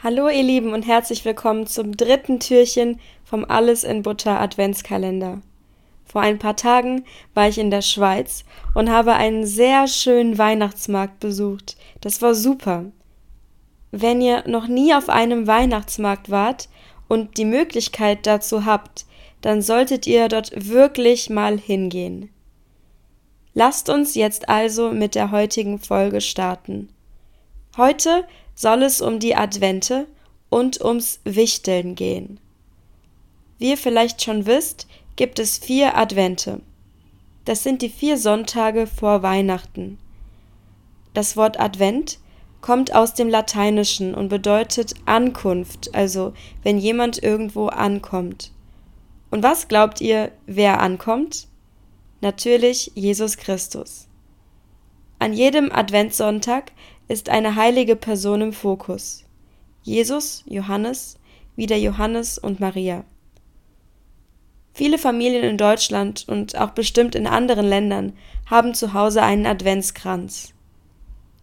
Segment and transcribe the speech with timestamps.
[0.00, 5.42] Hallo ihr Lieben und herzlich willkommen zum dritten Türchen vom Alles in Butter Adventskalender.
[6.04, 7.04] Vor ein paar Tagen
[7.34, 8.44] war ich in der Schweiz
[8.74, 11.76] und habe einen sehr schönen Weihnachtsmarkt besucht.
[12.00, 12.84] Das war super.
[13.90, 16.68] Wenn ihr noch nie auf einem Weihnachtsmarkt wart
[17.08, 19.04] und die Möglichkeit dazu habt,
[19.40, 22.30] dann solltet ihr dort wirklich mal hingehen.
[23.52, 26.88] Lasst uns jetzt also mit der heutigen Folge starten.
[27.76, 28.24] Heute
[28.58, 30.08] soll es um die Advente
[30.48, 32.40] und ums Wichteln gehen.
[33.58, 36.60] Wie ihr vielleicht schon wisst, gibt es vier Advente.
[37.44, 39.96] Das sind die vier Sonntage vor Weihnachten.
[41.14, 42.18] Das Wort Advent
[42.60, 46.32] kommt aus dem Lateinischen und bedeutet Ankunft, also
[46.64, 48.50] wenn jemand irgendwo ankommt.
[49.30, 51.46] Und was glaubt ihr, wer ankommt?
[52.22, 54.08] Natürlich Jesus Christus.
[55.20, 56.72] An jedem Adventssonntag
[57.08, 59.24] ist eine heilige Person im Fokus.
[59.82, 61.18] Jesus, Johannes,
[61.56, 63.04] wieder Johannes und Maria.
[64.74, 68.12] Viele Familien in Deutschland und auch bestimmt in anderen Ländern
[68.46, 70.52] haben zu Hause einen Adventskranz.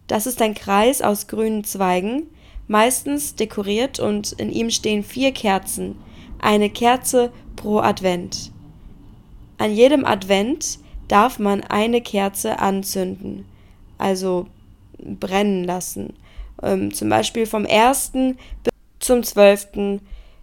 [0.06, 2.28] Das ist ein Kreis aus grünen Zweigen,
[2.68, 5.96] meistens dekoriert und in ihm stehen vier Kerzen,
[6.38, 8.52] eine Kerze pro Advent.
[9.58, 10.78] An jedem Advent
[11.08, 13.44] darf man eine Kerze anzünden,
[13.98, 14.46] also
[14.98, 16.14] brennen lassen.
[16.62, 18.12] Ähm, zum Beispiel vom 1.
[18.12, 20.00] bis zum 12.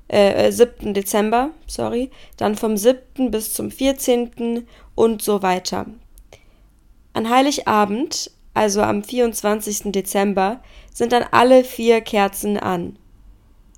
[0.07, 0.87] Äh, 7.
[0.87, 3.31] Äh, Dezember, sorry, dann vom 7.
[3.31, 4.67] bis zum 14.
[4.95, 5.87] und so weiter.
[7.13, 9.91] An Heiligabend, also am 24.
[9.91, 10.61] Dezember,
[10.93, 12.97] sind dann alle vier Kerzen an.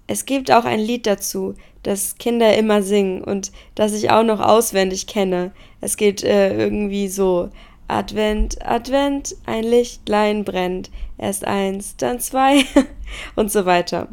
[0.08, 4.40] Es gibt auch ein Lied dazu, das Kinder immer singen und das ich auch noch
[4.40, 5.52] auswendig kenne.
[5.82, 7.50] Es geht äh, irgendwie so.
[7.88, 12.66] Advent, Advent, ein Lichtlein brennt, erst eins, dann zwei
[13.36, 14.08] und so weiter.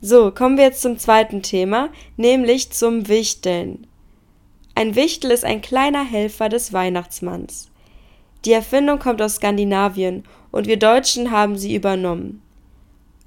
[0.00, 3.86] So, kommen wir jetzt zum zweiten Thema, nämlich zum Wichteln.
[4.74, 7.70] Ein Wichtel ist ein kleiner Helfer des Weihnachtsmanns.
[8.44, 12.42] Die Erfindung kommt aus Skandinavien und wir Deutschen haben sie übernommen.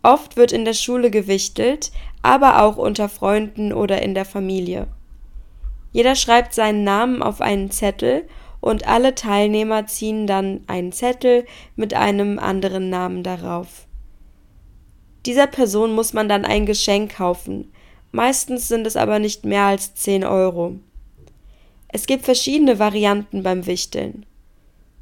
[0.04, 4.88] Oft wird in der Schule gewichtelt, aber auch unter Freunden oder in der Familie.
[5.94, 8.28] Jeder schreibt seinen Namen auf einen Zettel
[8.66, 11.46] und alle Teilnehmer ziehen dann einen Zettel
[11.76, 13.86] mit einem anderen Namen darauf.
[15.28, 17.72] Dieser Person muss man dann ein Geschenk kaufen.
[18.12, 20.78] Meistens sind es aber nicht mehr als 10 Euro.
[21.90, 24.26] Es gibt verschiedene Varianten beim Wichteln.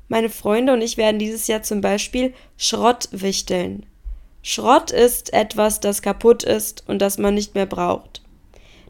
[0.09, 3.85] Meine Freunde und ich werden dieses Jahr zum Beispiel Schrott wichteln.
[4.41, 8.23] Schrott ist etwas, das kaputt ist und das man nicht mehr braucht.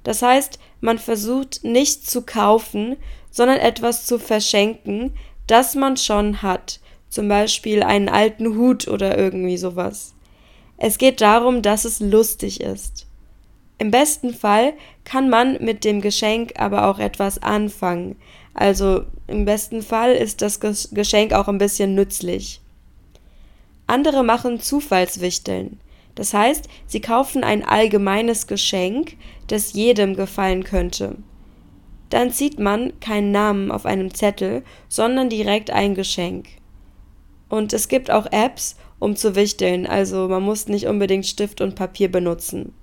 [0.04, 2.98] Das heißt, man versucht nicht zu kaufen,
[3.34, 5.12] sondern etwas zu verschenken,
[5.48, 6.80] das man schon hat,
[7.10, 10.14] zum Beispiel einen alten Hut oder irgendwie sowas.
[10.78, 13.08] Es geht darum, dass es lustig ist.
[13.80, 14.74] Im besten Fall
[15.04, 18.16] kann man mit dem Geschenk aber auch etwas anfangen.
[18.54, 22.62] Also im besten Fall ist das Geschenk auch ein bisschen nützlich.
[23.88, 25.80] Andere machen Zufallswichteln.
[26.16, 29.18] Das heißt, sie kaufen ein allgemeines Geschenk,
[29.48, 31.18] das jedem gefallen könnte.
[32.14, 36.46] Dann zieht man keinen Namen auf einem Zettel, sondern direkt ein Geschenk.
[37.50, 41.74] Und es gibt auch Apps, um zu wichteln, also man muss nicht unbedingt Stift und
[41.74, 42.76] Papier benutzen.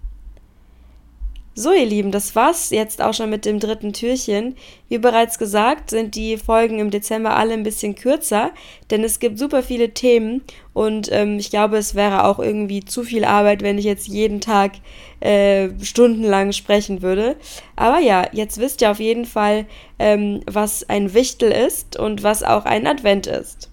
[1.60, 4.56] So, ihr Lieben, das war's jetzt auch schon mit dem dritten Türchen.
[4.88, 8.52] Wie bereits gesagt, sind die Folgen im Dezember alle ein bisschen kürzer,
[8.90, 10.40] denn es gibt super viele Themen
[10.72, 14.40] und ähm, ich glaube, es wäre auch irgendwie zu viel Arbeit, wenn ich jetzt jeden
[14.40, 14.72] Tag
[15.20, 17.36] äh, stundenlang sprechen würde.
[17.76, 19.66] Aber ja, jetzt wisst ihr auf jeden Fall,
[19.98, 23.68] ähm, was ein Wichtel ist und was auch ein Advent ist.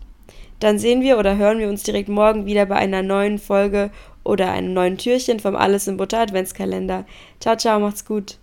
[0.60, 3.92] Dann sehen wir oder hören wir uns direkt morgen wieder bei einer neuen Folge
[4.24, 7.06] oder einem neuen Türchen vom Alles in Butter Adventskalender.
[7.40, 8.38] Ciao, ciao, macht's gut.